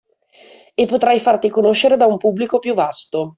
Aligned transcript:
E 0.73 0.87
potrai 0.87 1.19
farti 1.19 1.49
conoscere 1.51 1.95
da 1.95 2.07
un 2.07 2.17
pubblico 2.17 2.57
più 2.57 2.73
vasto 2.73 3.29